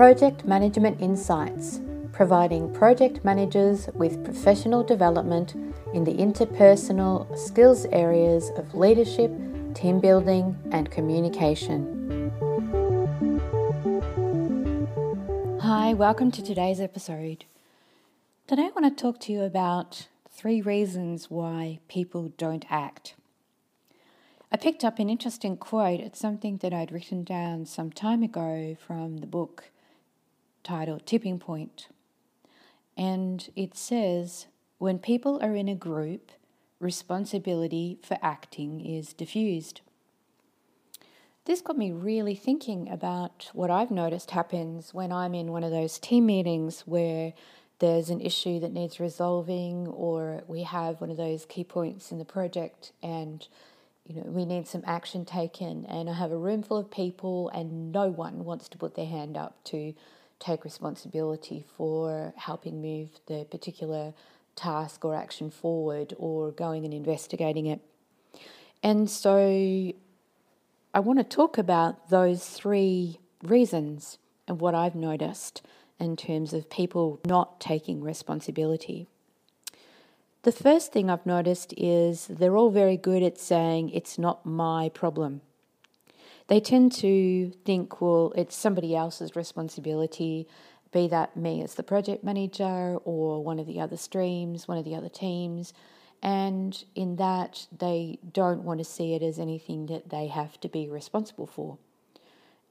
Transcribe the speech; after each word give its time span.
Project 0.00 0.46
Management 0.46 0.98
Insights, 1.02 1.82
providing 2.12 2.72
project 2.72 3.22
managers 3.22 3.86
with 3.92 4.24
professional 4.24 4.82
development 4.82 5.54
in 5.92 6.04
the 6.04 6.14
interpersonal 6.14 7.36
skills 7.36 7.84
areas 7.92 8.50
of 8.56 8.74
leadership, 8.74 9.30
team 9.74 10.00
building, 10.00 10.56
and 10.72 10.90
communication. 10.90 12.32
Hi, 15.60 15.92
welcome 15.92 16.30
to 16.30 16.42
today's 16.42 16.80
episode. 16.80 17.44
Today 18.46 18.70
I 18.74 18.80
want 18.80 18.96
to 18.96 19.02
talk 19.02 19.20
to 19.20 19.32
you 19.32 19.42
about 19.42 20.08
three 20.30 20.62
reasons 20.62 21.30
why 21.30 21.78
people 21.88 22.32
don't 22.38 22.64
act. 22.70 23.16
I 24.50 24.56
picked 24.56 24.82
up 24.82 24.98
an 24.98 25.10
interesting 25.10 25.58
quote. 25.58 26.00
It's 26.00 26.18
something 26.18 26.56
that 26.62 26.72
I'd 26.72 26.90
written 26.90 27.22
down 27.22 27.66
some 27.66 27.92
time 27.92 28.22
ago 28.22 28.78
from 28.80 29.18
the 29.18 29.26
book 29.26 29.64
titled 30.70 31.04
Tipping 31.04 31.40
Point. 31.40 31.88
And 32.96 33.50
it 33.56 33.76
says 33.76 34.46
when 34.78 35.00
people 35.00 35.40
are 35.42 35.56
in 35.56 35.68
a 35.68 35.74
group, 35.74 36.30
responsibility 36.78 37.98
for 38.04 38.16
acting 38.22 38.80
is 38.80 39.12
diffused. 39.12 39.80
This 41.44 41.60
got 41.60 41.76
me 41.76 41.90
really 41.90 42.36
thinking 42.36 42.88
about 42.88 43.50
what 43.52 43.68
I've 43.68 43.90
noticed 43.90 44.30
happens 44.30 44.94
when 44.94 45.10
I'm 45.10 45.34
in 45.34 45.50
one 45.50 45.64
of 45.64 45.72
those 45.72 45.98
team 45.98 46.26
meetings 46.26 46.82
where 46.82 47.32
there's 47.80 48.08
an 48.08 48.20
issue 48.20 48.60
that 48.60 48.72
needs 48.72 49.00
resolving, 49.00 49.88
or 49.88 50.44
we 50.46 50.62
have 50.62 51.00
one 51.00 51.10
of 51.10 51.16
those 51.16 51.46
key 51.46 51.64
points 51.64 52.12
in 52.12 52.18
the 52.18 52.24
project 52.24 52.92
and 53.02 53.48
you 54.06 54.14
know, 54.14 54.30
we 54.30 54.44
need 54.44 54.68
some 54.68 54.84
action 54.86 55.24
taken, 55.24 55.84
and 55.86 56.08
I 56.08 56.12
have 56.12 56.30
a 56.30 56.38
room 56.38 56.62
full 56.62 56.78
of 56.78 56.90
people, 56.90 57.48
and 57.50 57.90
no 57.90 58.08
one 58.08 58.44
wants 58.44 58.68
to 58.68 58.78
put 58.78 58.94
their 58.94 59.06
hand 59.06 59.36
up 59.36 59.62
to 59.64 59.94
take 60.40 60.64
responsibility 60.64 61.64
for 61.76 62.32
helping 62.36 62.82
move 62.82 63.10
the 63.26 63.46
particular 63.50 64.12
task 64.56 65.04
or 65.04 65.14
action 65.14 65.50
forward 65.50 66.14
or 66.18 66.50
going 66.50 66.84
and 66.84 66.92
investigating 66.92 67.66
it. 67.66 67.80
And 68.82 69.08
so 69.08 69.92
I 70.92 71.00
want 71.00 71.18
to 71.18 71.24
talk 71.24 71.58
about 71.58 72.10
those 72.10 72.48
three 72.48 73.20
reasons 73.42 74.18
and 74.48 74.60
what 74.60 74.74
I've 74.74 74.96
noticed 74.96 75.62
in 76.00 76.16
terms 76.16 76.52
of 76.52 76.68
people 76.70 77.20
not 77.26 77.60
taking 77.60 78.02
responsibility. 78.02 79.06
The 80.42 80.52
first 80.52 80.92
thing 80.92 81.10
I've 81.10 81.26
noticed 81.26 81.74
is 81.76 82.26
they're 82.26 82.56
all 82.56 82.70
very 82.70 82.96
good 82.96 83.22
at 83.22 83.38
saying, 83.38 83.90
it's 83.90 84.18
not 84.18 84.46
my 84.46 84.88
problem. 84.88 85.42
They 86.50 86.58
tend 86.58 86.90
to 86.94 87.52
think, 87.64 88.00
well, 88.00 88.32
it's 88.34 88.56
somebody 88.56 88.96
else's 88.96 89.36
responsibility, 89.36 90.48
be 90.90 91.06
that 91.06 91.36
me 91.36 91.62
as 91.62 91.76
the 91.76 91.84
project 91.84 92.24
manager 92.24 92.96
or 93.04 93.44
one 93.44 93.60
of 93.60 93.68
the 93.68 93.80
other 93.80 93.96
streams, 93.96 94.66
one 94.66 94.76
of 94.76 94.84
the 94.84 94.96
other 94.96 95.08
teams. 95.08 95.72
And 96.24 96.82
in 96.96 97.14
that, 97.16 97.68
they 97.78 98.18
don't 98.32 98.64
want 98.64 98.80
to 98.80 98.84
see 98.84 99.14
it 99.14 99.22
as 99.22 99.38
anything 99.38 99.86
that 99.86 100.10
they 100.10 100.26
have 100.26 100.58
to 100.62 100.68
be 100.68 100.88
responsible 100.88 101.46
for. 101.46 101.78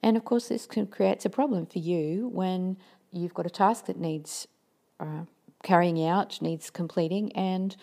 And 0.04 0.18
of 0.18 0.26
course, 0.26 0.50
this 0.50 0.66
can, 0.66 0.88
creates 0.88 1.24
a 1.24 1.30
problem 1.30 1.66
for 1.66 1.80
you 1.80 2.28
when 2.34 2.76
you've 3.14 3.34
got 3.34 3.46
a 3.46 3.50
task 3.50 3.86
that 3.86 3.98
needs 3.98 4.46
uh, 5.00 5.24
carrying 5.64 6.06
out, 6.06 6.42
needs 6.42 6.70
completing, 6.70 7.32
and 7.32 7.78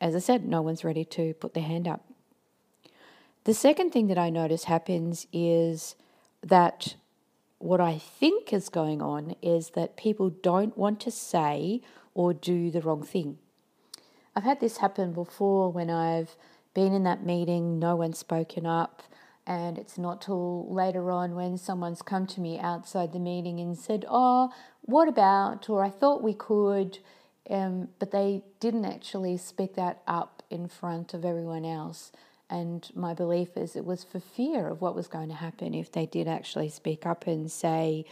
as 0.00 0.14
I 0.14 0.20
said, 0.20 0.46
no 0.46 0.62
one's 0.62 0.84
ready 0.84 1.04
to 1.06 1.34
put 1.34 1.54
their 1.54 1.64
hand 1.64 1.88
up. 1.88 2.04
The 3.44 3.54
second 3.54 3.92
thing 3.92 4.08
that 4.08 4.18
I 4.18 4.30
notice 4.30 4.64
happens 4.64 5.26
is 5.32 5.96
that 6.42 6.96
what 7.58 7.80
I 7.80 7.98
think 7.98 8.52
is 8.52 8.68
going 8.68 9.02
on 9.02 9.34
is 9.42 9.70
that 9.70 9.96
people 9.96 10.30
don't 10.30 10.76
want 10.76 11.00
to 11.00 11.10
say 11.10 11.80
or 12.14 12.32
do 12.32 12.70
the 12.70 12.80
wrong 12.80 13.02
thing. 13.02 13.38
I've 14.36 14.44
had 14.44 14.60
this 14.60 14.78
happen 14.78 15.12
before 15.12 15.72
when 15.72 15.90
I've 15.90 16.36
been 16.74 16.92
in 16.92 17.04
that 17.04 17.24
meeting, 17.24 17.78
no 17.78 17.96
one's 17.96 18.18
spoken 18.18 18.66
up, 18.66 19.02
and 19.46 19.78
it's 19.78 19.98
not 19.98 20.20
till 20.22 20.72
later 20.72 21.10
on 21.10 21.34
when 21.34 21.56
someone's 21.56 22.02
come 22.02 22.26
to 22.26 22.40
me 22.40 22.58
outside 22.58 23.12
the 23.12 23.18
meeting 23.18 23.58
and 23.58 23.76
said, 23.76 24.04
Oh, 24.08 24.52
what 24.82 25.08
about? 25.08 25.68
Or 25.68 25.82
I 25.82 25.90
thought 25.90 26.22
we 26.22 26.34
could, 26.34 26.98
um, 27.50 27.88
but 27.98 28.10
they 28.10 28.42
didn't 28.60 28.84
actually 28.84 29.38
speak 29.38 29.74
that 29.74 30.02
up 30.06 30.42
in 30.50 30.68
front 30.68 31.14
of 31.14 31.24
everyone 31.24 31.64
else. 31.64 32.12
And 32.50 32.88
my 32.94 33.14
belief 33.14 33.56
is 33.56 33.76
it 33.76 33.84
was 33.84 34.04
for 34.04 34.20
fear 34.20 34.68
of 34.68 34.80
what 34.80 34.94
was 34.94 35.06
going 35.06 35.28
to 35.28 35.34
happen 35.34 35.74
if 35.74 35.92
they 35.92 36.06
did 36.06 36.26
actually 36.26 36.70
speak 36.70 37.04
up 37.04 37.26
and 37.26 37.50
say, 37.50 38.06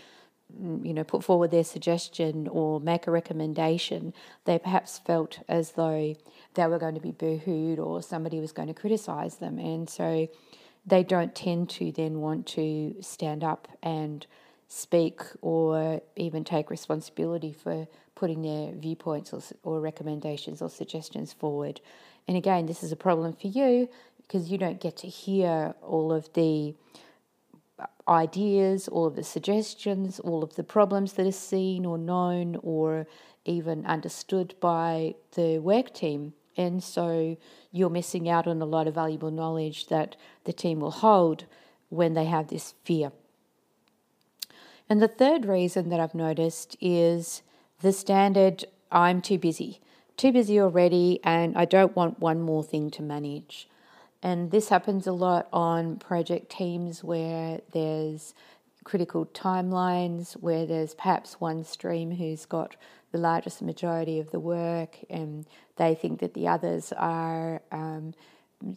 mm, 0.54 0.84
you 0.86 0.92
know, 0.92 1.04
put 1.04 1.24
forward 1.24 1.50
their 1.50 1.64
suggestion 1.64 2.46
or 2.48 2.78
make 2.78 3.06
a 3.06 3.10
recommendation. 3.10 4.12
They 4.44 4.58
perhaps 4.58 4.98
felt 4.98 5.38
as 5.48 5.72
though 5.72 6.14
they 6.54 6.66
were 6.66 6.78
going 6.78 6.94
to 6.94 7.00
be 7.00 7.12
boohooed 7.12 7.78
or 7.78 8.02
somebody 8.02 8.38
was 8.40 8.52
going 8.52 8.68
to 8.68 8.74
criticize 8.74 9.36
them. 9.36 9.58
And 9.58 9.88
so 9.88 10.28
they 10.84 11.02
don't 11.02 11.34
tend 11.34 11.70
to 11.70 11.90
then 11.90 12.20
want 12.20 12.46
to 12.48 12.96
stand 13.00 13.42
up 13.42 13.68
and 13.82 14.26
speak 14.68 15.20
or 15.40 16.02
even 16.16 16.44
take 16.44 16.70
responsibility 16.70 17.52
for 17.52 17.86
putting 18.14 18.42
their 18.42 18.72
viewpoints 18.72 19.32
or, 19.32 19.40
or, 19.62 19.80
recommendations 19.80 20.60
or 20.60 20.68
suggestions 20.68 21.32
forward. 21.32 21.80
And 22.26 22.36
again, 22.36 22.66
this 22.66 22.82
is 22.82 22.90
a 22.90 22.96
problem 22.96 23.34
for 23.34 23.46
you 23.46 23.88
because 24.26 24.50
you 24.50 24.58
don't 24.58 24.80
get 24.80 24.96
to 24.98 25.06
hear 25.06 25.74
all 25.82 26.12
of 26.12 26.32
the 26.34 26.74
ideas, 28.08 28.88
all 28.88 29.06
of 29.06 29.16
the 29.16 29.24
suggestions, 29.24 30.20
all 30.20 30.42
of 30.42 30.54
the 30.56 30.64
problems 30.64 31.14
that 31.14 31.26
are 31.26 31.32
seen 31.32 31.84
or 31.84 31.98
known 31.98 32.56
or 32.62 33.06
even 33.44 33.84
understood 33.86 34.54
by 34.60 35.14
the 35.34 35.58
work 35.58 35.92
team. 35.92 36.32
And 36.56 36.82
so 36.82 37.36
you're 37.70 37.90
missing 37.90 38.28
out 38.28 38.46
on 38.46 38.62
a 38.62 38.64
lot 38.64 38.86
of 38.86 38.94
valuable 38.94 39.30
knowledge 39.30 39.88
that 39.88 40.16
the 40.44 40.52
team 40.52 40.80
will 40.80 40.90
hold 40.90 41.44
when 41.88 42.14
they 42.14 42.24
have 42.24 42.48
this 42.48 42.74
fear. 42.84 43.12
And 44.88 45.02
the 45.02 45.08
third 45.08 45.44
reason 45.44 45.88
that 45.90 46.00
I've 46.00 46.14
noticed 46.14 46.76
is 46.80 47.42
the 47.82 47.92
standard 47.92 48.64
I'm 48.90 49.20
too 49.20 49.38
busy, 49.38 49.80
too 50.16 50.32
busy 50.32 50.60
already, 50.60 51.20
and 51.24 51.56
I 51.56 51.64
don't 51.64 51.94
want 51.96 52.20
one 52.20 52.40
more 52.40 52.62
thing 52.62 52.90
to 52.92 53.02
manage. 53.02 53.68
And 54.22 54.50
this 54.50 54.68
happens 54.68 55.06
a 55.06 55.12
lot 55.12 55.48
on 55.52 55.96
project 55.96 56.50
teams 56.50 57.04
where 57.04 57.60
there's 57.72 58.34
critical 58.84 59.26
timelines, 59.26 60.34
where 60.34 60.64
there's 60.64 60.94
perhaps 60.94 61.40
one 61.40 61.64
stream 61.64 62.12
who's 62.12 62.46
got 62.46 62.76
the 63.12 63.18
largest 63.18 63.62
majority 63.62 64.18
of 64.20 64.30
the 64.30 64.40
work, 64.40 64.98
and 65.10 65.46
they 65.76 65.94
think 65.94 66.20
that 66.20 66.34
the 66.34 66.48
others 66.48 66.92
are 66.96 67.62
um, 67.72 68.14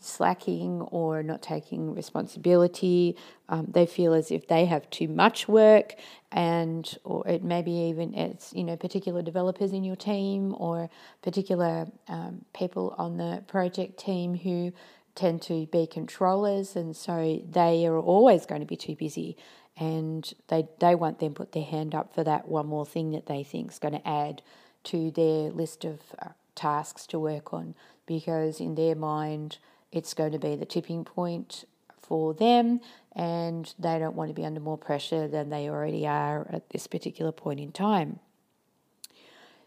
slacking 0.01 0.81
or 0.81 1.23
not 1.23 1.41
taking 1.41 1.95
responsibility. 1.95 3.15
Um, 3.47 3.67
they 3.71 3.85
feel 3.85 4.13
as 4.13 4.31
if 4.31 4.47
they 4.47 4.65
have 4.65 4.89
too 4.89 5.07
much 5.07 5.47
work, 5.47 5.95
and 6.31 6.97
or 7.03 7.27
it 7.27 7.43
may 7.43 7.61
be 7.61 7.89
even 7.89 8.13
it's 8.13 8.53
you 8.53 8.63
know 8.63 8.75
particular 8.75 9.21
developers 9.21 9.73
in 9.73 9.83
your 9.83 9.95
team 9.95 10.55
or 10.57 10.89
particular 11.21 11.87
um, 12.07 12.45
people 12.53 12.95
on 12.97 13.17
the 13.17 13.43
project 13.47 13.99
team 13.99 14.35
who 14.35 14.73
tend 15.19 15.41
to 15.43 15.67
be 15.67 15.85
controllers, 15.85 16.75
and 16.75 16.95
so 16.95 17.41
they 17.49 17.85
are 17.85 17.99
always 17.99 18.45
going 18.45 18.61
to 18.61 18.67
be 18.67 18.75
too 18.75 18.95
busy 18.95 19.37
and 19.79 20.33
they 20.49 20.67
they 20.79 20.93
won't 20.93 21.19
then 21.19 21.33
put 21.33 21.53
their 21.53 21.63
hand 21.63 21.95
up 21.95 22.13
for 22.13 22.23
that 22.23 22.47
one 22.47 22.67
more 22.67 22.85
thing 22.85 23.11
that 23.11 23.25
they 23.25 23.43
think 23.43 23.71
is 23.71 23.79
going 23.79 23.93
to 23.93 24.07
add 24.07 24.41
to 24.83 25.09
their 25.11 25.49
list 25.51 25.85
of 25.85 25.99
uh, 26.21 26.29
tasks 26.53 27.07
to 27.07 27.17
work 27.17 27.53
on 27.53 27.73
because 28.05 28.59
in 28.59 28.75
their 28.75 28.95
mind 28.95 29.57
it's 29.91 30.13
going 30.13 30.31
to 30.31 30.39
be 30.39 30.55
the 30.55 30.65
tipping 30.65 31.05
point 31.05 31.63
for 32.01 32.33
them 32.33 32.81
and 33.13 33.73
they 33.79 33.97
don't 33.97 34.15
want 34.15 34.29
to 34.29 34.33
be 34.33 34.45
under 34.45 34.59
more 34.59 34.77
pressure 34.77 35.27
than 35.27 35.49
they 35.49 35.69
already 35.69 36.05
are 36.05 36.47
at 36.51 36.69
this 36.69 36.85
particular 36.85 37.31
point 37.31 37.59
in 37.59 37.71
time. 37.71 38.19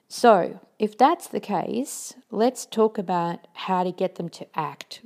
So, 0.09 0.61
if 0.79 0.99
that's 0.99 1.27
the 1.27 1.41
case, 1.41 2.15
let's 2.31 2.67
talk 2.67 2.99
about 2.99 3.47
how 3.55 3.83
to 3.83 3.91
get 3.91 4.17
them 4.17 4.29
to 4.31 4.47
act. 4.55 5.01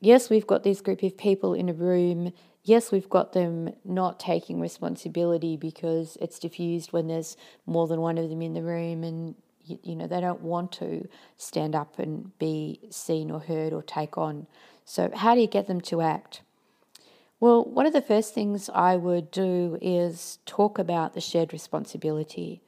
Yes, 0.00 0.30
we've 0.30 0.46
got 0.46 0.62
this 0.62 0.80
group 0.80 1.02
of 1.02 1.16
people 1.16 1.54
in 1.54 1.68
a 1.68 1.74
room 1.74 2.32
yes, 2.64 2.92
we've 2.92 3.08
got 3.08 3.32
them 3.32 3.72
not 3.84 4.20
taking 4.20 4.60
responsibility 4.60 5.56
because 5.56 6.16
it's 6.20 6.38
diffused 6.38 6.92
when 6.92 7.08
there's 7.08 7.36
more 7.66 7.86
than 7.86 8.00
one 8.00 8.18
of 8.18 8.28
them 8.28 8.42
in 8.42 8.54
the 8.54 8.62
room 8.62 9.02
and 9.04 9.34
you, 9.64 9.78
you, 9.82 9.96
know 9.96 10.06
they 10.06 10.20
don't 10.20 10.42
want 10.42 10.72
to 10.72 11.08
stand 11.36 11.74
up 11.74 11.98
and 11.98 12.36
be 12.38 12.80
seen 12.90 13.30
or 13.30 13.40
heard 13.40 13.72
or 13.72 13.82
take 13.82 14.18
on. 14.18 14.46
So 14.84 15.10
how 15.14 15.34
do 15.34 15.40
you 15.40 15.46
get 15.46 15.66
them 15.66 15.80
to 15.82 16.00
act? 16.00 16.42
Well, 17.38 17.64
one 17.64 17.86
of 17.86 17.92
the 17.92 18.02
first 18.02 18.34
things 18.34 18.68
I 18.74 18.96
would 18.96 19.30
do 19.30 19.78
is 19.80 20.38
talk 20.44 20.78
about 20.78 21.14
the 21.14 21.20
shared 21.20 21.52
responsibility. 21.52 22.60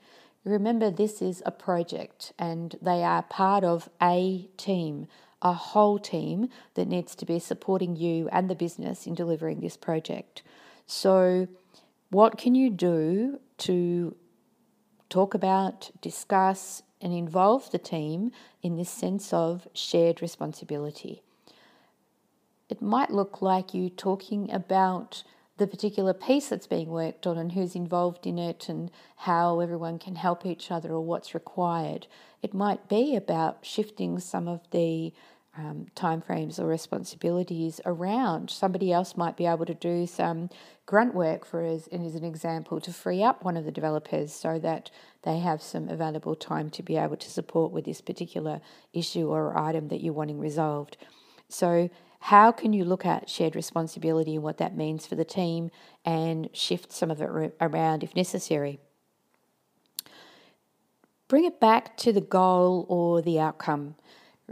Remember, 0.45 0.91
this 0.91 1.21
is 1.21 1.43
a 1.45 1.51
project 1.51 2.33
and 2.39 2.77
they 2.81 3.03
are 3.03 3.23
part 3.23 3.65
of 3.65 3.89
a 4.01 4.49
team, 4.57 5.07
a 5.43 5.53
whole 5.53 5.99
team 5.99 6.49
that 6.75 6.89
needs 6.89 7.15
to 7.17 7.27
be 7.27 7.39
supporting 7.39 7.97
you 7.97 8.29
and 8.31 8.49
the 8.49 8.55
business 8.55 9.07
in 9.07 9.15
delivering 9.15 9.61
this 9.61 9.77
project. 9.77 10.43
So 10.87 11.49
What 12.13 12.37
can 12.37 12.55
you 12.55 12.69
do 12.69 13.41
to 13.57 14.15
talk 15.09 15.33
about, 15.33 15.91
discuss, 16.03 16.83
and 17.01 17.11
involve 17.15 17.71
the 17.71 17.79
team 17.79 18.33
in 18.63 18.77
this 18.77 18.91
sense 18.91 19.33
of 19.33 19.67
shared 19.73 20.21
responsibility? 20.21 21.23
It 22.69 22.83
might 22.83 23.11
look 23.11 23.41
like 23.41 23.73
you 23.73 23.89
talking 23.89 24.53
about 24.53 25.23
the 25.57 25.67
particular 25.67 26.13
piece 26.13 26.51
that's 26.51 26.67
being 26.67 26.91
worked 26.91 27.27
on 27.27 27.39
and 27.39 27.53
who's 27.53 27.75
involved 27.75 28.27
in 28.27 28.39
it 28.39 28.69
and 28.69 28.91
how 29.17 29.61
everyone 29.61 29.99
can 29.99 30.17
help 30.17 30.45
each 30.45 30.71
other 30.71 30.91
or 30.93 31.01
what's 31.01 31.33
required. 31.33 32.07
It 32.43 32.53
might 32.53 32.91
be 32.91 33.17
about 33.17 33.61
shifting 33.63 34.19
some 34.21 34.49
of 34.49 34.61
the 34.71 35.15
um, 35.57 35.87
timeframes 35.95 36.59
or 36.59 36.67
responsibilities 36.67 37.81
around. 37.85 38.51
Somebody 38.51 38.93
else 38.93 39.17
might 39.17 39.37
be 39.37 39.47
able 39.47 39.67
to 39.67 39.75
do 39.75 40.07
some 40.07 40.49
grunt 40.87 41.15
work 41.15 41.45
for 41.45 41.65
us, 41.65 41.89
and 41.93 42.05
as 42.05 42.15
an 42.15 42.25
example, 42.25 42.81
to 42.81 42.93
free 42.93 43.23
up 43.23 43.45
one 43.45 43.57
of 43.57 43.65
the 43.65 43.71
developers 43.71 44.33
so 44.33 44.59
that 44.59 44.91
they 45.23 45.39
have 45.39 45.63
some 45.63 45.89
available 45.89 46.35
time 46.35 46.71
to 46.71 46.83
be 46.83 46.97
able 46.97 47.17
to 47.17 47.31
support 47.31 47.71
with 47.71 47.85
this 47.85 48.01
particular 48.01 48.61
issue 48.93 49.29
or 49.29 49.57
item 49.59 49.89
that 49.89 50.03
you're 50.03 50.15
wanting 50.15 50.39
resolved. 50.39 50.97
So 51.49 51.91
how 52.21 52.53
can 52.53 52.73
you 52.73 52.85
look 52.85 53.05
at 53.05 53.29
shared 53.29 53.55
responsibility 53.55 54.35
and 54.35 54.45
what 54.45 54.59
that 54.59 54.77
means 54.77 55.07
for 55.07 55.17
the 55.17 55.25
team 55.25 55.71
and 56.05 56.49
shift 56.53 56.93
some 56.93 57.11
of 57.11 57.21
it 57.21 57.57
around 57.61 58.03
if 58.03 58.17
necessary? 58.17 58.79
Bring 61.29 61.45
it 61.45 61.61
back 61.61 61.97
to 61.99 62.13
the 62.13 62.21
goal 62.21 62.87
or 62.89 63.23
the 63.23 63.41
outcome. 63.41 63.97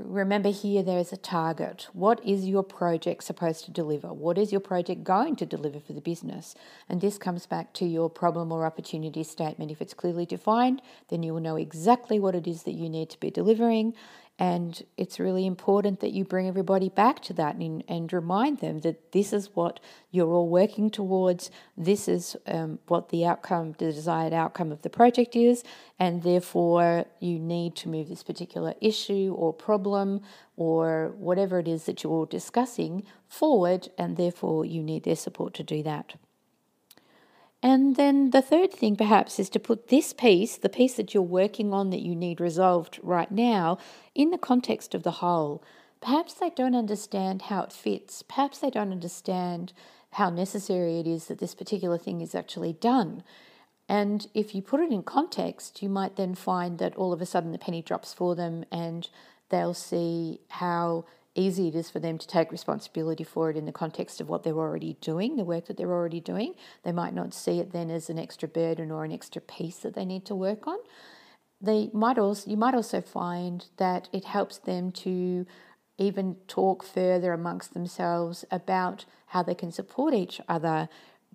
Remember, 0.04 0.50
here 0.50 0.82
there 0.82 0.98
is 0.98 1.12
a 1.12 1.16
target. 1.16 1.88
What 1.92 2.24
is 2.24 2.46
your 2.46 2.62
project 2.62 3.22
supposed 3.24 3.64
to 3.64 3.70
deliver? 3.70 4.12
What 4.12 4.38
is 4.38 4.50
your 4.50 4.60
project 4.60 5.04
going 5.04 5.36
to 5.36 5.46
deliver 5.46 5.80
for 5.80 5.92
the 5.92 6.00
business? 6.00 6.54
And 6.88 7.00
this 7.00 7.18
comes 7.18 7.46
back 7.46 7.72
to 7.74 7.84
your 7.84 8.08
problem 8.08 8.50
or 8.52 8.64
opportunity 8.64 9.22
statement. 9.22 9.70
If 9.70 9.82
it's 9.82 9.94
clearly 9.94 10.26
defined, 10.26 10.80
then 11.08 11.22
you 11.22 11.34
will 11.34 11.40
know 11.40 11.56
exactly 11.56 12.18
what 12.18 12.34
it 12.34 12.46
is 12.46 12.62
that 12.62 12.72
you 12.72 12.88
need 12.88 13.10
to 13.10 13.20
be 13.20 13.30
delivering. 13.30 13.94
And 14.40 14.82
it's 14.96 15.20
really 15.20 15.44
important 15.44 16.00
that 16.00 16.12
you 16.12 16.24
bring 16.24 16.48
everybody 16.48 16.88
back 16.88 17.20
to 17.24 17.34
that 17.34 17.56
and, 17.56 17.84
and 17.86 18.10
remind 18.10 18.60
them 18.60 18.78
that 18.78 19.12
this 19.12 19.34
is 19.34 19.50
what 19.54 19.80
you're 20.10 20.32
all 20.32 20.48
working 20.48 20.88
towards. 20.88 21.50
This 21.76 22.08
is 22.08 22.36
um, 22.46 22.78
what 22.88 23.10
the 23.10 23.26
outcome, 23.26 23.74
the 23.76 23.92
desired 23.92 24.32
outcome 24.32 24.72
of 24.72 24.80
the 24.80 24.88
project 24.88 25.36
is. 25.36 25.62
And 25.98 26.22
therefore, 26.22 27.04
you 27.18 27.38
need 27.38 27.76
to 27.76 27.90
move 27.90 28.08
this 28.08 28.22
particular 28.22 28.72
issue 28.80 29.34
or 29.36 29.52
problem 29.52 30.22
or 30.56 31.12
whatever 31.18 31.58
it 31.58 31.68
is 31.68 31.84
that 31.84 32.02
you're 32.02 32.24
discussing 32.24 33.04
forward. 33.28 33.90
And 33.98 34.16
therefore, 34.16 34.64
you 34.64 34.82
need 34.82 35.04
their 35.04 35.16
support 35.16 35.52
to 35.54 35.62
do 35.62 35.82
that. 35.82 36.14
And 37.62 37.96
then 37.96 38.30
the 38.30 38.40
third 38.40 38.72
thing, 38.72 38.96
perhaps, 38.96 39.38
is 39.38 39.50
to 39.50 39.60
put 39.60 39.88
this 39.88 40.12
piece, 40.12 40.56
the 40.56 40.70
piece 40.70 40.94
that 40.94 41.12
you're 41.12 41.22
working 41.22 41.74
on 41.74 41.90
that 41.90 42.00
you 42.00 42.16
need 42.16 42.40
resolved 42.40 42.98
right 43.02 43.30
now, 43.30 43.78
in 44.14 44.30
the 44.30 44.38
context 44.38 44.94
of 44.94 45.02
the 45.02 45.10
whole. 45.10 45.62
Perhaps 46.00 46.34
they 46.34 46.50
don't 46.50 46.74
understand 46.74 47.42
how 47.42 47.62
it 47.62 47.72
fits. 47.72 48.22
Perhaps 48.22 48.58
they 48.58 48.70
don't 48.70 48.92
understand 48.92 49.74
how 50.12 50.30
necessary 50.30 50.98
it 50.98 51.06
is 51.06 51.26
that 51.26 51.38
this 51.38 51.54
particular 51.54 51.98
thing 51.98 52.22
is 52.22 52.34
actually 52.34 52.72
done. 52.72 53.22
And 53.88 54.26
if 54.34 54.54
you 54.54 54.62
put 54.62 54.80
it 54.80 54.92
in 54.92 55.02
context, 55.02 55.82
you 55.82 55.88
might 55.88 56.16
then 56.16 56.34
find 56.34 56.78
that 56.78 56.96
all 56.96 57.12
of 57.12 57.20
a 57.20 57.26
sudden 57.26 57.52
the 57.52 57.58
penny 57.58 57.82
drops 57.82 58.14
for 58.14 58.34
them 58.34 58.64
and 58.72 59.08
they'll 59.50 59.74
see 59.74 60.40
how 60.48 61.04
easy 61.34 61.68
it 61.68 61.74
is 61.74 61.90
for 61.90 62.00
them 62.00 62.18
to 62.18 62.26
take 62.26 62.50
responsibility 62.50 63.24
for 63.24 63.50
it 63.50 63.56
in 63.56 63.66
the 63.66 63.72
context 63.72 64.20
of 64.20 64.28
what 64.28 64.42
they're 64.42 64.58
already 64.58 64.96
doing, 65.00 65.36
the 65.36 65.44
work 65.44 65.66
that 65.66 65.76
they're 65.76 65.92
already 65.92 66.20
doing. 66.20 66.54
They 66.82 66.92
might 66.92 67.14
not 67.14 67.34
see 67.34 67.60
it 67.60 67.72
then 67.72 67.90
as 67.90 68.10
an 68.10 68.18
extra 68.18 68.48
burden 68.48 68.90
or 68.90 69.04
an 69.04 69.12
extra 69.12 69.40
piece 69.40 69.78
that 69.78 69.94
they 69.94 70.04
need 70.04 70.24
to 70.26 70.34
work 70.34 70.66
on. 70.66 70.78
They 71.60 71.90
might 71.92 72.18
also 72.18 72.50
you 72.50 72.56
might 72.56 72.74
also 72.74 73.00
find 73.00 73.66
that 73.76 74.08
it 74.12 74.24
helps 74.24 74.58
them 74.58 74.92
to 74.92 75.46
even 75.98 76.36
talk 76.48 76.82
further 76.82 77.32
amongst 77.32 77.74
themselves 77.74 78.44
about 78.50 79.04
how 79.26 79.42
they 79.42 79.54
can 79.54 79.70
support 79.70 80.14
each 80.14 80.40
other 80.48 80.88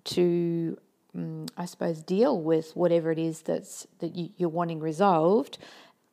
to 0.04 0.76
um, 1.14 1.46
I 1.56 1.64
suppose 1.64 2.02
deal 2.02 2.40
with 2.40 2.72
whatever 2.74 3.10
it 3.10 3.18
is 3.18 3.42
that's 3.42 3.86
that 4.00 4.14
you, 4.16 4.30
you're 4.36 4.48
wanting 4.48 4.80
resolved 4.80 5.58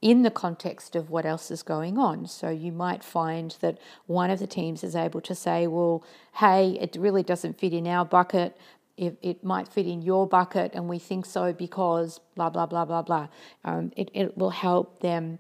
in 0.04 0.24
the 0.24 0.30
context 0.30 0.98
of 0.98 1.10
what 1.10 1.26
else 1.26 1.50
is 1.50 1.64
going 1.64 1.98
on. 1.98 2.28
So 2.28 2.50
you 2.50 2.74
might 2.74 3.06
find 3.06 3.56
that 3.62 3.78
one 4.06 4.30
of 4.30 4.40
the 4.40 4.46
teams 4.46 4.84
is 4.84 4.98
able 4.98 5.22
to 5.22 5.34
say, 5.34 5.66
well, 5.66 6.04
hey, 6.34 6.78
it 6.82 6.98
really 7.00 7.24
doesn't 7.24 7.58
fit 7.58 7.72
in 7.72 7.88
our 7.88 8.04
bucket. 8.04 8.58
It, 8.98 9.18
it 9.22 9.46
might 9.46 9.70
fit 9.70 9.88
in 9.88 10.02
your 10.02 10.28
bucket, 10.28 10.74
and 10.74 10.90
we 10.90 11.00
think 11.00 11.26
so 11.26 11.54
because 11.54 12.20
blah, 12.36 12.50
blah, 12.50 12.66
blah, 12.66 12.84
blah, 12.84 13.02
blah. 13.02 13.30
Um, 13.64 13.94
it, 13.96 14.12
it 14.14 14.38
will 14.38 14.50
help 14.50 15.00
them 15.00 15.40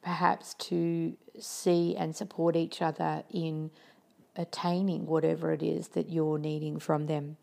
perhaps 0.00 0.54
to 0.54 1.16
see 1.40 1.96
and 1.96 2.14
support 2.14 2.54
each 2.54 2.80
other 2.80 3.24
in 3.32 3.72
attaining 4.36 5.06
whatever 5.06 5.52
it 5.52 5.62
is 5.62 5.88
that 5.88 6.08
you're 6.08 6.38
needing 6.38 6.78
from 6.78 7.06
them. 7.06 7.36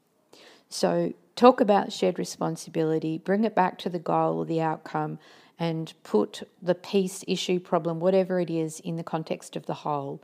So, 0.69 1.13
talk 1.35 1.59
about 1.59 1.91
shared 1.91 2.17
responsibility, 2.17 3.17
bring 3.17 3.43
it 3.43 3.55
back 3.55 3.77
to 3.79 3.89
the 3.89 3.99
goal 3.99 4.37
or 4.37 4.45
the 4.45 4.61
outcome, 4.61 5.19
and 5.59 5.93
put 6.03 6.43
the 6.61 6.75
piece, 6.75 7.23
issue, 7.27 7.59
problem, 7.59 7.99
whatever 7.99 8.39
it 8.39 8.49
is, 8.49 8.79
in 8.79 8.95
the 8.95 9.03
context 9.03 9.55
of 9.55 9.65
the 9.65 9.73
whole. 9.73 10.21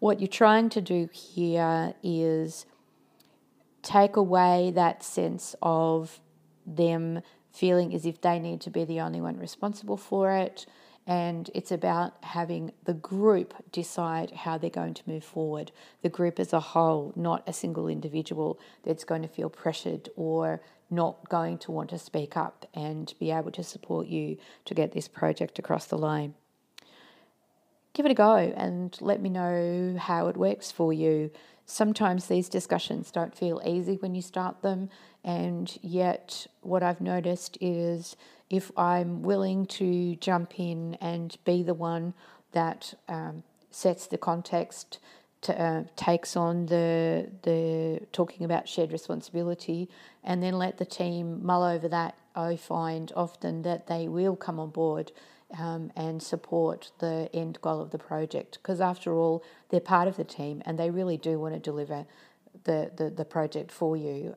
What 0.00 0.20
you're 0.20 0.28
trying 0.28 0.68
to 0.70 0.80
do 0.80 1.08
here 1.12 1.94
is 2.02 2.66
take 3.82 4.16
away 4.16 4.72
that 4.74 5.02
sense 5.02 5.54
of 5.62 6.20
them 6.66 7.22
feeling 7.52 7.94
as 7.94 8.06
if 8.06 8.20
they 8.20 8.38
need 8.38 8.60
to 8.60 8.70
be 8.70 8.84
the 8.84 9.00
only 9.00 9.20
one 9.20 9.38
responsible 9.38 9.96
for 9.96 10.32
it. 10.32 10.66
And 11.06 11.50
it's 11.54 11.72
about 11.72 12.12
having 12.22 12.72
the 12.84 12.92
group 12.92 13.54
decide 13.72 14.30
how 14.30 14.58
they're 14.58 14.68
going 14.68 14.92
to 14.94 15.02
move 15.06 15.24
forward. 15.24 15.72
The 16.02 16.10
group 16.10 16.38
as 16.38 16.52
a 16.52 16.60
whole, 16.60 17.14
not 17.16 17.42
a 17.46 17.52
single 17.52 17.88
individual 17.88 18.60
that's 18.84 19.04
going 19.04 19.22
to 19.22 19.28
feel 19.28 19.48
pressured 19.48 20.10
or 20.16 20.60
not 20.90 21.28
going 21.28 21.58
to 21.58 21.72
want 21.72 21.90
to 21.90 21.98
speak 21.98 22.36
up 22.36 22.66
and 22.74 23.12
be 23.18 23.30
able 23.30 23.50
to 23.52 23.62
support 23.62 24.06
you 24.06 24.38
to 24.64 24.74
get 24.74 24.92
this 24.92 25.08
project 25.08 25.58
across 25.58 25.86
the 25.86 25.98
line. 25.98 26.34
Give 27.92 28.06
it 28.06 28.12
a 28.12 28.14
go 28.14 28.36
and 28.36 28.96
let 29.00 29.20
me 29.20 29.28
know 29.28 29.96
how 29.98 30.28
it 30.28 30.36
works 30.36 30.70
for 30.70 30.92
you. 30.92 31.30
Sometimes 31.66 32.26
these 32.26 32.48
discussions 32.48 33.10
don't 33.10 33.36
feel 33.36 33.60
easy 33.64 33.96
when 33.96 34.14
you 34.14 34.22
start 34.22 34.62
them, 34.62 34.88
and 35.22 35.76
yet, 35.82 36.46
what 36.62 36.82
I've 36.82 37.00
noticed 37.00 37.58
is 37.60 38.16
if 38.48 38.70
I'm 38.78 39.22
willing 39.22 39.66
to 39.66 40.16
jump 40.16 40.58
in 40.58 40.94
and 40.94 41.36
be 41.44 41.62
the 41.62 41.74
one 41.74 42.14
that 42.52 42.94
um, 43.08 43.42
sets 43.70 44.06
the 44.06 44.16
context, 44.16 44.98
to, 45.42 45.60
uh, 45.60 45.84
takes 45.96 46.36
on 46.36 46.66
the 46.66 47.30
the 47.42 48.00
talking 48.12 48.44
about 48.44 48.68
shared 48.68 48.92
responsibility, 48.92 49.88
and 50.24 50.42
then 50.42 50.54
let 50.54 50.78
the 50.78 50.84
team 50.84 51.44
mull 51.44 51.62
over 51.62 51.88
that. 51.88 52.16
I 52.34 52.56
find 52.56 53.12
often 53.16 53.62
that 53.62 53.86
they 53.86 54.08
will 54.08 54.36
come 54.36 54.60
on 54.60 54.70
board 54.70 55.12
um, 55.58 55.90
and 55.96 56.22
support 56.22 56.92
the 56.98 57.28
end 57.32 57.58
goal 57.60 57.80
of 57.80 57.90
the 57.90 57.98
project 57.98 58.58
because, 58.62 58.80
after 58.80 59.14
all, 59.14 59.42
they're 59.70 59.80
part 59.80 60.08
of 60.08 60.16
the 60.16 60.24
team 60.24 60.62
and 60.64 60.78
they 60.78 60.90
really 60.90 61.16
do 61.16 61.38
want 61.38 61.54
to 61.54 61.60
deliver 61.60 62.06
the, 62.64 62.90
the, 62.96 63.10
the 63.10 63.24
project 63.24 63.72
for 63.72 63.96
you. 63.96 64.36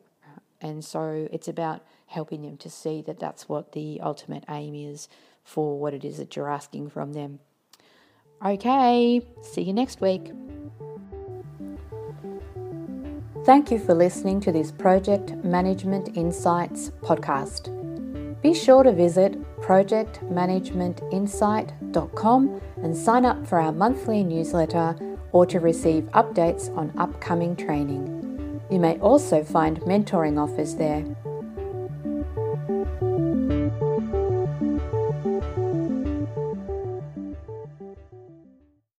And 0.61 0.85
so 0.85 1.27
it's 1.31 1.47
about 1.47 1.83
helping 2.05 2.43
them 2.43 2.57
to 2.57 2.69
see 2.69 3.01
that 3.01 3.19
that's 3.19 3.49
what 3.49 3.71
the 3.71 3.99
ultimate 4.01 4.43
aim 4.47 4.75
is 4.75 5.09
for 5.43 5.79
what 5.79 5.93
it 5.93 6.05
is 6.05 6.17
that 6.17 6.35
you're 6.35 6.51
asking 6.51 6.89
from 6.89 7.13
them. 7.13 7.39
Okay, 8.43 9.21
see 9.43 9.61
you 9.61 9.73
next 9.73 10.01
week. 10.01 10.31
Thank 13.45 13.69
you 13.69 13.77
for 13.77 13.93
listening 13.93 14.39
to 14.41 14.51
this 14.51 14.71
Project 14.71 15.35
Management 15.43 16.17
Insights 16.17 16.89
podcast. 17.01 17.69
Be 18.41 18.55
sure 18.55 18.83
to 18.83 18.91
visit 18.91 19.39
projectmanagementinsight.com 19.61 22.61
and 22.77 22.97
sign 22.97 23.25
up 23.25 23.45
for 23.45 23.59
our 23.59 23.71
monthly 23.71 24.23
newsletter 24.23 24.95
or 25.31 25.45
to 25.45 25.59
receive 25.59 26.05
updates 26.13 26.75
on 26.75 26.91
upcoming 26.97 27.55
training. 27.55 28.59
You 28.71 28.79
may 28.79 28.97
also 28.99 29.43
find 29.43 29.79
mentoring 29.81 30.41
offers 30.41 30.73
there. 30.75 31.05